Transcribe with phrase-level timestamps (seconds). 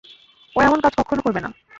[0.55, 1.49] ও এমন কাজ কক্ষনো করবে না।